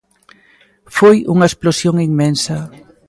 Foi 0.97 1.17
unha 1.33 1.49
explosión 1.49 1.95
inmensa. 2.09 2.57